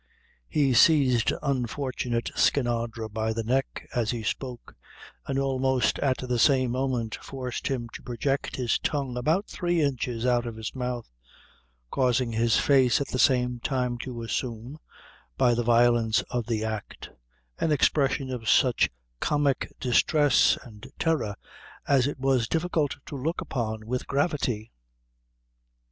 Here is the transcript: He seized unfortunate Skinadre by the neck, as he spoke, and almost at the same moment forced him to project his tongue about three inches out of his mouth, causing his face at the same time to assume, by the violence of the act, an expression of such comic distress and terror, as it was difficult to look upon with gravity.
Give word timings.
He 0.49 0.73
seized 0.73 1.31
unfortunate 1.43 2.31
Skinadre 2.35 3.07
by 3.07 3.33
the 3.33 3.43
neck, 3.43 3.87
as 3.93 4.09
he 4.09 4.23
spoke, 4.23 4.75
and 5.27 5.37
almost 5.37 5.99
at 5.99 6.17
the 6.17 6.39
same 6.39 6.71
moment 6.71 7.13
forced 7.21 7.67
him 7.67 7.87
to 7.93 8.01
project 8.01 8.55
his 8.55 8.79
tongue 8.79 9.15
about 9.15 9.45
three 9.45 9.79
inches 9.79 10.25
out 10.25 10.47
of 10.47 10.55
his 10.55 10.73
mouth, 10.73 11.07
causing 11.91 12.31
his 12.31 12.57
face 12.57 12.99
at 12.99 13.09
the 13.09 13.19
same 13.19 13.59
time 13.59 13.99
to 13.99 14.23
assume, 14.23 14.79
by 15.37 15.53
the 15.53 15.61
violence 15.61 16.23
of 16.31 16.47
the 16.47 16.65
act, 16.65 17.11
an 17.59 17.71
expression 17.71 18.31
of 18.31 18.49
such 18.49 18.89
comic 19.19 19.71
distress 19.79 20.57
and 20.63 20.91
terror, 20.97 21.35
as 21.87 22.07
it 22.07 22.17
was 22.19 22.47
difficult 22.47 22.95
to 23.05 23.15
look 23.15 23.39
upon 23.39 23.85
with 23.85 24.07
gravity. 24.07 24.71